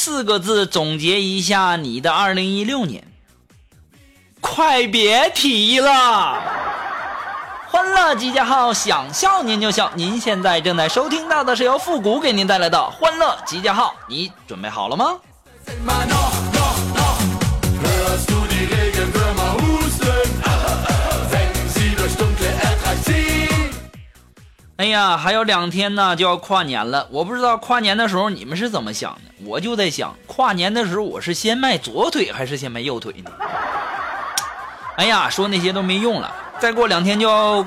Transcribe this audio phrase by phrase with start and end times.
[0.00, 3.02] 四个字总结一下你的二零一六年，
[4.40, 6.40] 快别提了！
[7.66, 9.90] 欢乐集结号，想笑您就笑。
[9.96, 15.18] 您现在正在收听到的是由复古给您带来的欢乐集结号，你准备好了吗？
[24.78, 27.08] 哎呀，还有两天呢，就要跨年了。
[27.10, 33.30] 我不知道跨年的时候你们是怎么想的，我就在想，跨年的时候我是先迈左腿还是先迈右腿呢？
[34.96, 36.32] 哎呀，说那些都没用了。
[36.60, 37.66] 再过两天就要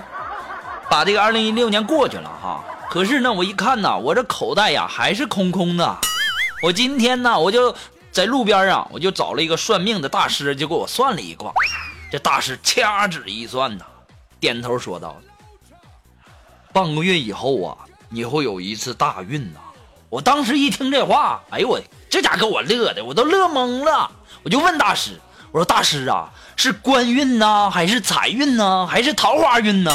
[0.89, 2.63] 把这个二零一六年过去了哈。
[2.89, 5.97] 可是呢，我一看呢，我这口袋呀还是空空的。
[6.63, 7.75] 我今天呢，我就
[8.13, 11.51] 在路边啊，我就找了一个算命的大师，就给我算了一卦。
[12.09, 13.83] 这大师掐指一算呐，
[14.39, 15.17] 点头说道。
[16.73, 17.77] 半个月以后啊，
[18.09, 19.59] 你会有一次大运呐！
[20.09, 24.11] 我当时一听这话，哎呦我，这家给我乐的，我都乐懵了。
[24.43, 25.19] 我就问大师，
[25.51, 29.91] 我说大师啊，是官运呢，还是财运呢，还是桃花运呢？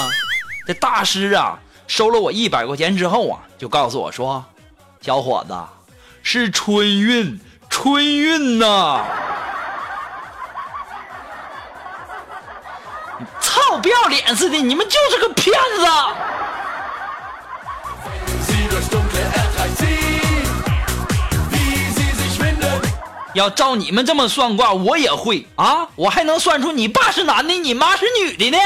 [0.67, 4.45] 这大师啊，收了我一百块钱之后啊，就告诉我说，
[5.01, 5.55] 小伙子，
[6.23, 9.05] 是春运，春运呐！
[13.41, 15.87] 操，不要脸似的，你们就是个骗子！
[23.37, 25.87] 要照你们这么算卦，我也会啊！
[25.95, 28.59] 我还能算出你爸是男的，你妈是女的呢。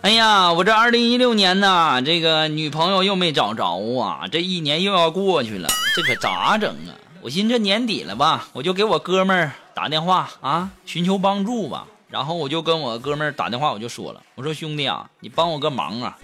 [0.00, 4.26] 哎呀，我这二零一六年呢，这个女朋友又没找着啊！
[4.30, 6.90] 这一年又要过去了，这可咋整啊？
[7.20, 11.86] 我寻这年底了吧，我就给我哥们儿打电话啊，寻求帮助吧。
[12.12, 16.18] 然后我就跟我哥们儿打电话，我就说了，我说兄弟啊，你帮我个忙啊！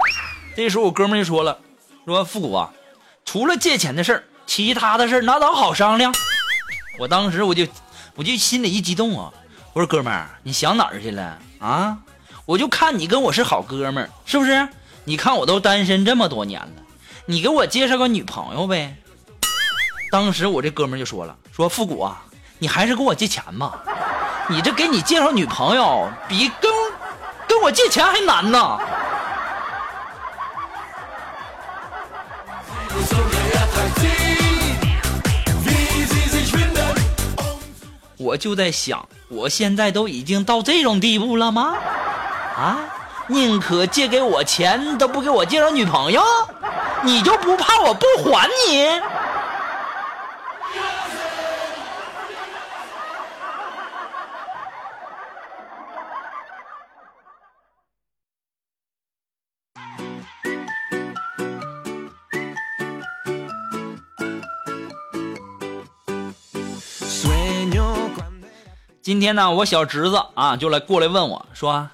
[0.54, 1.59] 这时候我哥们儿就说了，
[2.04, 2.71] 说复古啊，
[3.25, 6.15] 除了借钱的事儿，其他的事儿那都好商量。
[6.98, 7.66] 我当时我就
[8.16, 9.32] 我就心里一激动啊，
[9.72, 11.97] 我说哥们儿，你想哪儿去了啊？
[12.44, 14.69] 我就看你跟我是好哥们儿，是不是？
[15.04, 16.82] 你看我都单身这么多年了，
[17.25, 18.94] 你给我介绍个女朋友呗。
[20.12, 22.22] 当时我这哥们儿就说了，说复古啊，
[22.59, 23.82] 你还是给我借钱吧。
[24.50, 26.72] 你这给你介绍女朋友，比跟
[27.47, 28.78] 跟我借钱还难呢。
[38.16, 41.75] 我就在想，我现在都已经到这种地步了吗？
[42.56, 42.78] 啊，
[43.26, 46.22] 宁可借给我钱，都不给我介绍女朋友，
[47.03, 49.00] 你就不怕我不还你？
[69.08, 71.88] 今天呢，我小侄子啊就来过来问我说：“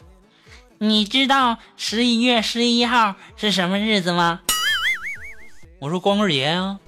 [0.79, 4.41] 你知道十一月十一号是什么日子吗？”
[5.79, 6.81] 我说：“光棍节啊。”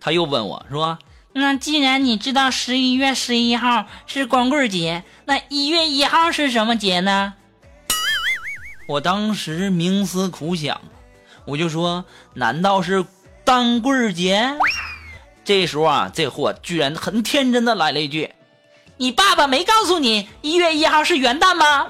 [0.00, 0.98] 他又问我说
[1.32, 7.34] ：“那既然你知道十一月十一号是光棍节，那一月一号是什么节呢？”
[8.88, 10.80] 我当时冥思苦想，
[11.44, 12.04] 我就说
[12.34, 13.04] ：“难道是
[13.44, 14.58] 单棍节？”
[15.46, 18.34] 这时候啊，这货居然很天真的来了一句。
[19.00, 21.86] 你爸爸没告诉你一月一号是元旦吗？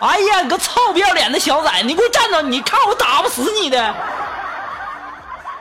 [0.00, 2.42] 哎呀，你个臭不要脸的小崽，你给我站着！
[2.42, 3.94] 你看我打不死你的，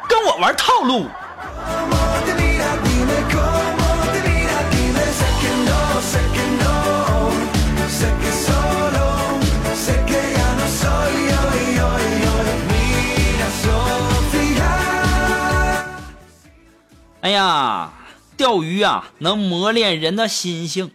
[0.10, 1.08] 跟我玩套路。
[17.22, 17.92] 哎呀！
[18.38, 20.92] 钓鱼啊，能磨练人的心性。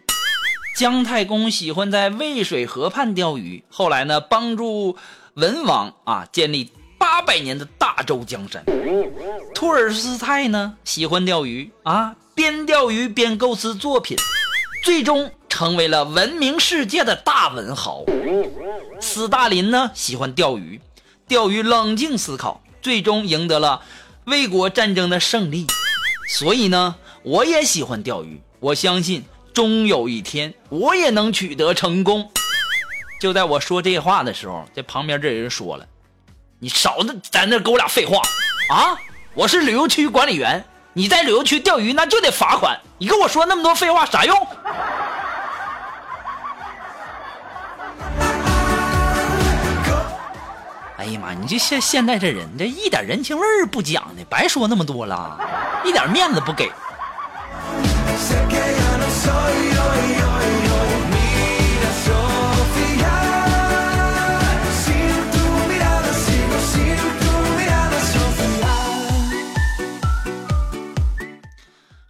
[0.76, 4.96] 姜太公喜欢在渭水河畔钓鱼，后来呢，帮助
[5.34, 8.64] 文王啊建立八百年的大周江山。
[9.54, 14.16] 托尔斯泰呢，喜欢钓鱼啊，边钓鱼边构思作品，
[14.84, 18.04] 最终成为了闻名世界的大文豪。
[19.00, 20.80] 斯大林呢，喜欢钓鱼，
[21.26, 23.82] 钓鱼冷静思考，最终赢得了
[24.24, 25.66] 卫国战争的胜利。
[26.28, 29.22] 所以呢，我也喜欢钓鱼，我相信
[29.52, 32.30] 终有一天我也能取得成功。
[33.20, 35.86] 就在我说这话的时候，这旁边这人说了
[36.58, 36.96] ：“你少
[37.30, 38.22] 在那给我俩废话
[38.70, 38.96] 啊！
[39.34, 40.64] 我是旅游区管理员，
[40.94, 42.80] 你在旅游区钓鱼那就得罚款。
[42.96, 44.34] 你跟我说那么多废话啥用？”
[50.96, 51.34] 哎呀妈！
[51.34, 55.38] 你这现现在这人这一点人情味儿不讲的，白说那么多了，
[55.84, 56.72] 一点面子不给。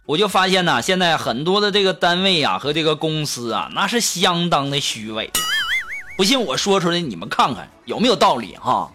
[0.05, 5.31] 我就发现呐，现在很多的这个单位啊和这个公司啊，那是相当的虚伪。
[6.17, 8.91] 不信我说出来，你们看看有没有道理哈？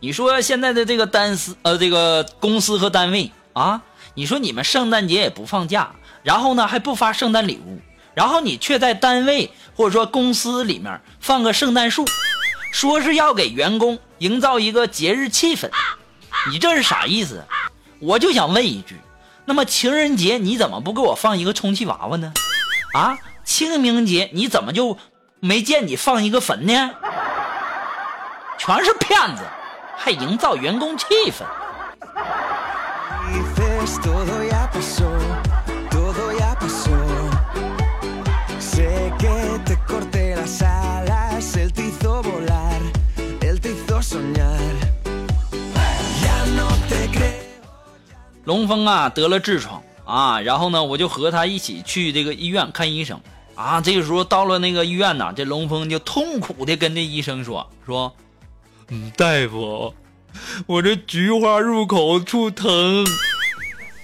[0.00, 3.82] 你说现在的这个单司呃这个公司和单位啊，
[4.14, 5.92] 你说你们圣诞节也不放假，
[6.28, 7.80] 然后呢还不发圣诞礼物，
[8.12, 12.04] 然后你却在单位或者说公司里面放个圣诞树，
[12.70, 15.70] 说是要给员工营造一个节日气氛，
[16.50, 17.42] 你这是啥意思？
[17.98, 19.00] 我就想问一句。
[19.46, 22.30] 那么情人节你怎么不给我放一个充气娃娃呢？
[22.92, 24.98] 啊，清明节你怎么就
[25.40, 26.90] 没见你放一个坟呢？
[28.58, 29.42] 全是骗子，
[29.96, 31.46] 还营造员工气氛。
[48.48, 53.20] 龙峰啊，得了痔疮啊，然后呢，我就和他一起去这个医院看医生
[53.54, 53.78] 啊。
[53.78, 58.10] 这个时候到了那个医院呢，这龙峰就痛苦的跟这医生说：“说，
[58.88, 59.92] 嗯，大夫，
[60.66, 63.06] 我这菊花入口处疼。”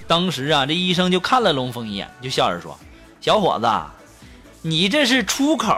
[0.06, 2.78] 当时啊，这医生就看了龙峰一眼，就笑着说
[3.22, 3.66] ：“小伙子，
[4.60, 5.72] 你这是出口。”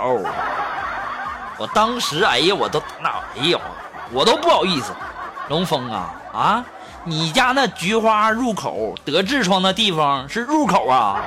[1.56, 3.60] 我当时，哎呀，我都那，哎呦，
[4.12, 4.92] 我都不好意思。
[5.50, 6.66] 龙峰啊，啊。
[7.08, 11.22] 你家那菊花入口得痔疮的地方是入口啊？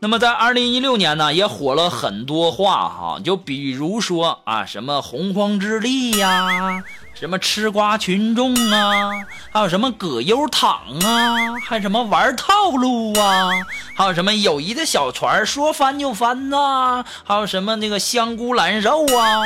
[0.00, 6.84] 那么在二零一六年呢，也火了很多话哈，就比如说啊，什么洪荒之力呀。
[7.18, 11.34] 什么吃瓜群众啊，还有什么葛优躺啊，
[11.66, 13.50] 还有什么玩套路啊，
[13.96, 19.42] 还有什么友谊的小船说翻就翻呐，还有什么那个香菇蓝瘦啊。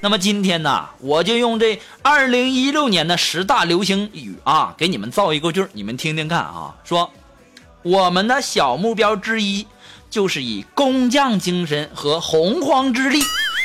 [0.00, 6.74] 那么今天呢，我就用这二零一六年的十大流行语啊，给你们造一个句，你们听听看啊。
[6.84, 7.10] 说
[7.82, 9.66] 我们的小目标之一，
[10.10, 13.22] 就是以工匠精神和洪荒之力，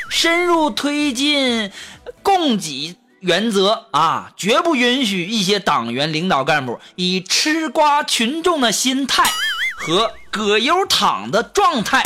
[0.10, 1.70] 深入推进
[2.24, 2.96] 供给。
[3.22, 9.30] 原则啊，绝不允许一些党员领导干部以吃瓜群众的心态
[9.78, 12.04] 和葛优躺的状态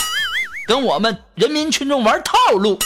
[0.67, 2.77] 跟我们人民群众玩套路，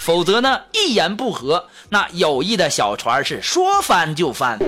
[0.00, 4.60] 否则呢，一言不合，那友谊的小船是说翻就翻，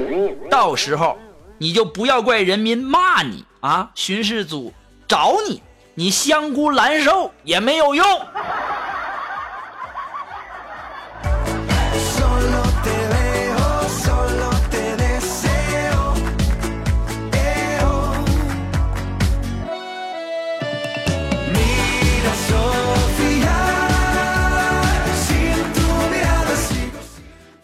[0.51, 1.17] 到时候
[1.59, 4.73] 你就不要怪人民骂你啊，巡视组
[5.07, 5.63] 找你，
[5.95, 8.05] 你香菇蓝瘦也没有用。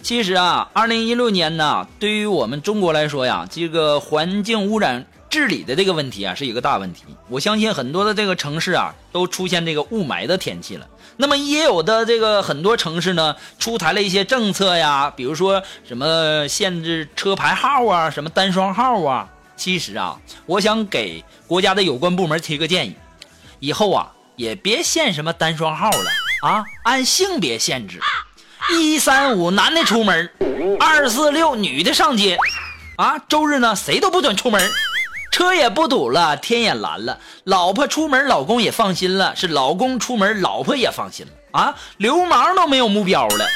[0.05, 7.05] 其实啊，二零一六年呢，对于我们中国来说呀，这个环境污染治理的这个问题啊，是一个大问题。
[7.31, 10.87] 我相信很多的这个城市啊，都出现这个雾霾的天气了。
[11.17, 19.27] 那么也有的这个很多城市呢，出台了一些政策呀，比如说什么限制车牌号啊，什么单双号啊。
[19.57, 22.95] 其实啊，我想给国家的有关部门提个建议，
[23.59, 26.11] 以后啊，也别限什么单双号了
[26.43, 27.99] 啊，按性别限制。
[28.73, 30.31] 一三五男的出门，
[30.81, 32.39] 二四六女的上街，
[32.97, 34.71] 啊，周日呢谁都不准出门，
[35.31, 43.47] 车也不堵了，天也蓝了，老婆出门老公也放心了，是老公出门老婆也放心了啊，流氓都没有目标了，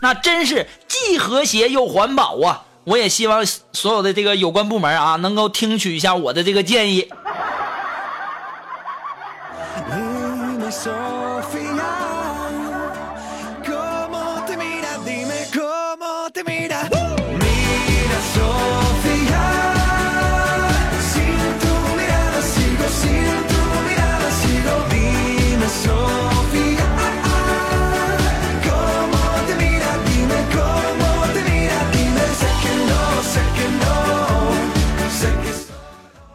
[0.00, 2.62] 那真是既和谐又环保啊！
[2.84, 7.10] 我也希望所有的这个有关部门啊，能够听取一下我的这个建议。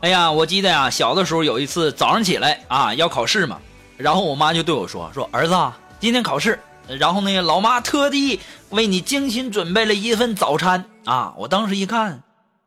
[0.02, 3.60] 哎呀，我记得呀，小的时候有一次早上起来啊要考试嘛，
[3.98, 5.54] 然后我妈就对我说：“说儿子，
[6.00, 6.58] 今天考试，
[6.98, 12.22] 然后呢，老妈特地为你精心准备了一份早餐啊。”我当时一看，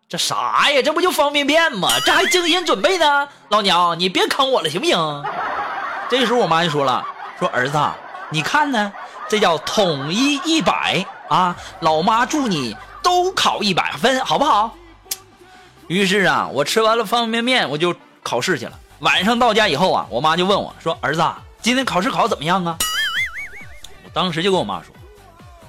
[0.09, 0.81] 这啥呀？
[0.83, 1.89] 这不就方便面吗？
[2.05, 3.29] 这还精心准备呢？
[3.49, 5.25] 老娘，你别坑我了，行不行？
[6.09, 7.05] 这时候我妈就说了
[7.39, 7.79] ：“说儿子，
[8.31, 8.93] 你看呢，
[9.29, 11.57] 这叫统一一百啊！
[11.81, 14.77] 老妈祝你都考一百分，好不好？”
[15.89, 18.73] 于是啊，我吃完了方便面，我就考试去了。
[19.01, 21.25] 晚上到家以后啊，我妈就问我说：“儿子，
[21.61, 22.77] 今天考试考怎么样啊？”
[24.13, 24.95] 当时就跟我妈说：“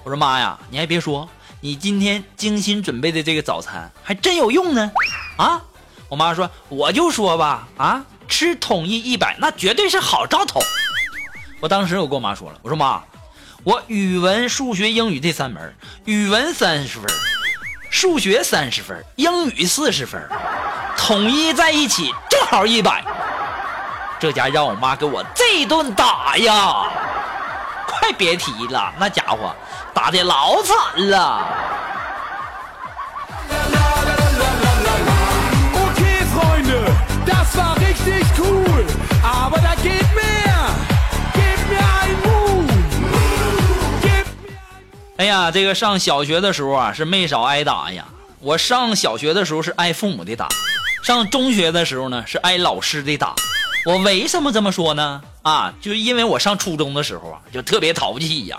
[0.04, 1.28] 我说妈呀，你还别说，
[1.62, 4.92] 你今天精心准备的这个早餐还真有用呢。”
[5.38, 5.62] 啊，
[6.10, 10.60] 我妈说：“我就说吧，啊，吃统一一百那绝对是好兆头。”
[11.62, 13.02] 我当时我跟我妈说了：“我说妈，
[13.64, 15.74] 我语文、数学、英语这三门，
[16.06, 17.08] 语文三十分。”
[17.90, 20.20] 数学三十分，英语四十分，
[20.98, 23.06] 统一在一起正好一百。
[24.20, 26.90] 这家让我妈给我这顿打呀！
[28.04, 29.56] 快别提了，那家伙
[29.94, 31.48] 打的老惨了。
[45.16, 48.04] 哎呀，这个上小学的时候啊，是没少挨打呀。
[48.42, 50.50] 我上小学的时候是挨父母的打，
[51.06, 53.34] 上中学的时候呢是挨老师的打。
[53.86, 55.22] 我为什么这么说呢？
[55.42, 58.58] 啊，就是因为我上初中的时候啊，就特别淘气呀。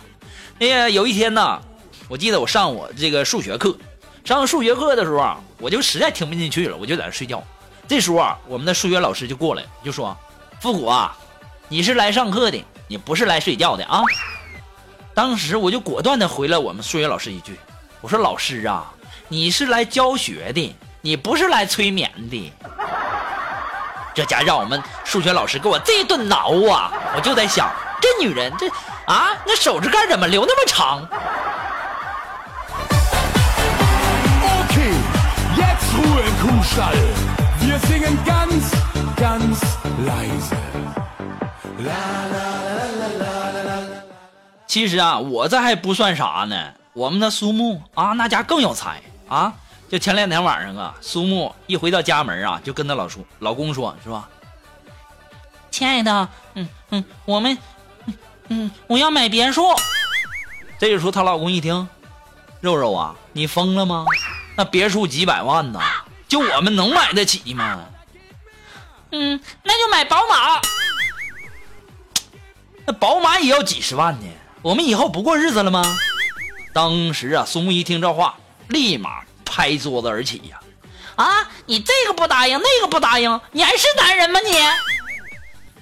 [0.58, 1.60] 哎呀，有一天呢，
[2.08, 3.74] 我记得我上我这个数学课，
[4.22, 7.42] 上数学课的时候啊，我就实在听不进去了，我就在那睡觉。
[7.88, 10.14] 这时候啊，我们的数学老师就过来就说
[10.60, 11.16] ：“复古啊，
[11.68, 14.02] 你是来上课的，你不是来睡觉的啊。”
[15.14, 17.58] 当时我就果断的回了我们数学老师一句
[18.02, 18.92] ：“我说老师啊，
[19.28, 22.52] 你是来教学的，你不是来催眠的。”
[24.14, 26.92] 这家让我们数学老师给我这一顿挠啊！
[27.16, 27.68] 我就在想，
[28.00, 28.68] 这女人这
[29.06, 31.04] 啊，那手指盖怎么留那么长？
[44.68, 46.56] 其实啊，我这还不算啥呢。
[46.92, 49.52] 我们的苏木啊，那家更有才啊！
[49.94, 54.28] 就前两天晚上啊，苏木一回到家门啊，就跟他老叔老公说，是吧？
[55.70, 57.56] 亲爱的，嗯嗯，我们，
[58.06, 58.14] 嗯
[58.48, 59.62] 嗯，我要买别墅。
[60.80, 61.88] 这个时候，她老公一听，
[62.60, 64.04] 肉肉啊，你疯了吗？
[64.56, 65.80] 那别墅几百万呢，
[66.26, 67.78] 就我们能买得起吗？
[69.12, 70.60] 嗯，那就买宝马。
[72.84, 74.26] 那宝马也要几十万呢。
[74.60, 75.84] 我们以后不过日子了吗？
[76.72, 78.34] 当时啊，苏木一听这话，
[78.66, 79.23] 立马
[79.54, 80.58] 拍桌子而起呀！
[81.14, 84.52] 啊，你这个不答应，那个不答应，你还是男人吗你？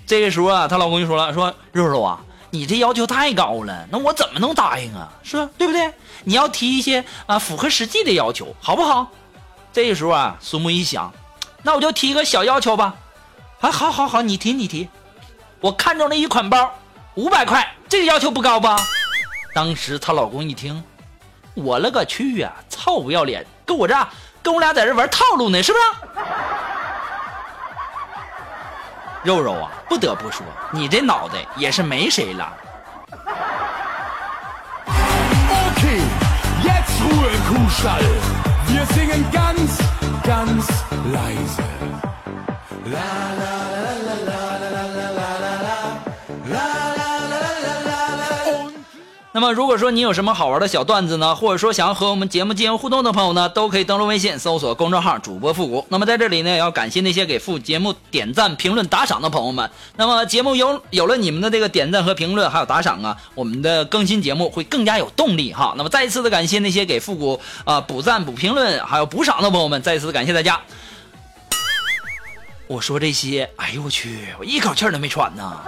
[0.07, 5.11] 这个时候啊，她老公就说了：“说肉肉啊，你这要求太高了，那我怎么能答应啊？
[5.23, 5.49] 是吧？
[5.57, 5.91] 对不对？
[6.25, 9.11] 你要提一些啊符合实际的要求，好不好？”
[9.73, 11.11] 这个时候啊，苏木一想，
[11.63, 12.95] 那我就提一个小要求吧。
[13.61, 14.87] 啊，好好好，你提你提，
[15.61, 16.71] 我看中了一款包。
[17.15, 18.77] 五百块，这个要求不高吧？
[19.55, 20.85] 当时她老公一听，
[21.55, 22.53] 我勒个去呀！
[22.69, 23.95] 操不要脸，跟我这
[24.43, 25.85] 跟我俩在这玩套路呢，是不是？
[29.23, 32.53] 肉肉啊，不得不说，你这脑袋也是没谁了。
[49.43, 55.85] 那么，如果说你有什么好玩的小段子呢，或者说想要和我们节目进行互动的朋友呢，都可以登录微信搜索公众号主播复古。
[55.89, 59.69] 那么在这里呢，也要感谢那些给复节目点赞、评论、打赏的朋友们。
[59.97, 65.75] 那么节目有有了你们的这个点赞和评论，还有打赏啊，我们的更新节目会更加有动力哈。
[65.77, 70.61] 那么再一次的感谢那些给复古啊补赞、补评论还有补赏的朋友们，再一次感谢大家。
[72.69, 75.61] 我说这些，哎呦我去，我一口气儿都没喘呢。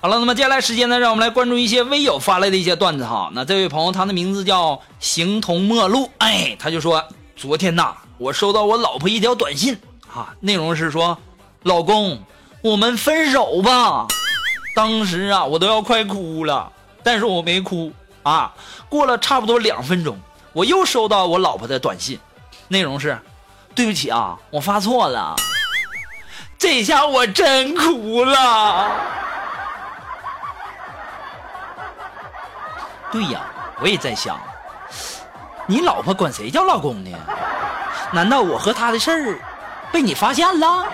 [0.00, 3.30] 好了，那么接下来时间呢，让我们来关注一些微友发来的一些段子哈。
[3.32, 7.02] 那这位朋友，他的名字叫形同陌路，哎，他就说
[7.34, 9.76] 昨天呐，我收到我老婆一条短信
[10.08, 11.18] 啊，内容是说，
[11.64, 12.22] 老公，
[12.62, 14.06] 我们分手吧。
[14.72, 16.70] 当时啊，我都要快哭了，
[17.02, 18.54] 但是我没哭啊。
[18.88, 20.16] 过了差不多两分钟，
[20.52, 22.20] 我又收到我老婆的短信，
[22.68, 23.18] 内容是，
[23.74, 25.34] 对不起啊，我发错了。
[26.56, 28.92] 这下我真哭了。
[33.10, 33.40] 对呀，
[33.80, 34.38] 我也在想，
[35.66, 37.10] 你老婆管谁叫老公呢？
[38.12, 39.38] 难道我和她的事儿
[39.90, 40.84] 被你发现了？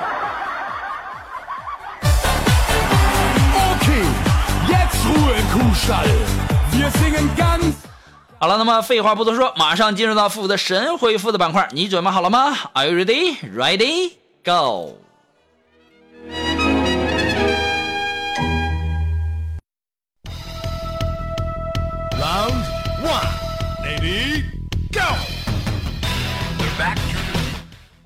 [8.38, 13.36] 好了，那么废话不多说，马上进入到复的神回复的板块，你准备好了吗？Are you ready?
[13.54, 14.12] Ready?
[14.44, 15.03] Go!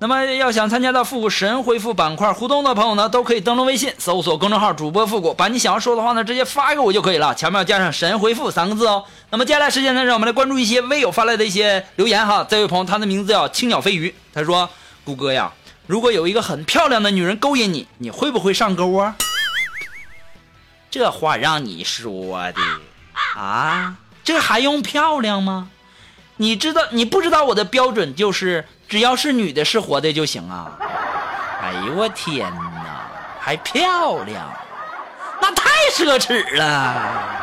[0.01, 9.03] 那么要想参加到复古神回复板块互动的朋友呢，都可以登录微信搜索公众号主播复古，把你想要说的话呢直接发给我就可以了，前面要加上神回复三个字哦。
[9.29, 12.45] 那么接下来时间呢，让我们来关注一些微友发来的一些留言哈。
[12.49, 14.69] 这位朋友他的名字叫青鸟飞鱼，他说
[15.03, 15.51] ：“谷歌呀，
[15.85, 19.17] 如果有一个很漂亮的女人勾引你，你会不会上钩啊？”
[20.89, 22.61] 这话让你说的
[23.35, 23.97] 啊？
[24.23, 25.67] 这还用漂亮吗？
[26.37, 30.75] 你知道你不知道我的标准就是只要是女的是活的就行啊！
[31.61, 33.05] 哎呦我天哪，
[33.39, 34.51] 还漂亮，
[35.39, 37.37] 那太奢侈了。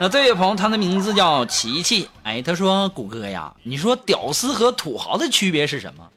[0.00, 6.08] 那这位朋友他的名字叫琪琪，哎，他说谷歌呀，你说屌丝和土豪的区别是什么？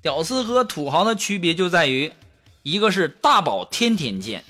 [0.00, 2.10] 屌丝和土豪的区别就在于，
[2.62, 4.42] 一个是大宝天天见。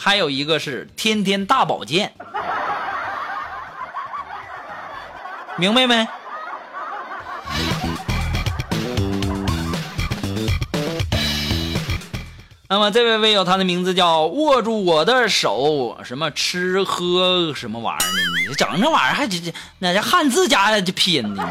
[0.00, 2.14] 还有一个是天天大宝见，
[5.58, 6.06] 明白没？
[12.68, 18.48] 那么这位微友，他的名字叫握住我的手，什么吃喝什么玩意儿的？
[18.48, 21.42] 你整这玩意儿还这这那这汉字加这拼音的，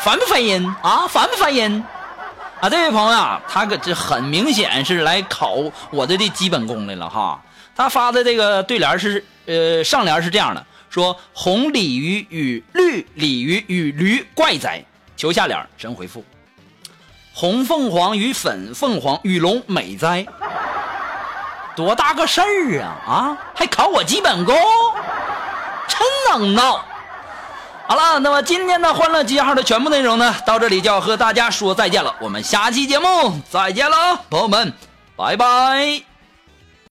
[0.00, 1.06] 烦不烦人啊？
[1.08, 1.82] 烦不烦人？
[2.60, 5.54] 啊，这位朋友啊，他可这很明显是来考
[5.90, 7.40] 我的这基本功来了哈。
[7.74, 14.80] 他发的这个对联是，呃，上联是这样的：说红鲤鱼与绿鲤鱼与驴怪哉。
[15.16, 16.24] 求下联，神回复：
[17.34, 20.24] 红凤凰与粉凤凰与龙美哉。
[21.74, 23.36] 多大个事儿啊啊！
[23.56, 24.54] 还考我基本功，
[25.88, 25.98] 真
[26.30, 26.84] 能闹。
[27.88, 32.14] 好了，那么今天的欢乐集结号的全部内容呢，到这里就要和大家说再见了。
[32.20, 34.72] 我们下期节目再见了，朋友们，
[35.16, 36.13] 拜拜。